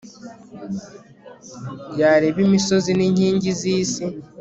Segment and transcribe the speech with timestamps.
[2.01, 4.05] yareba imisozi n'inkingi z'isi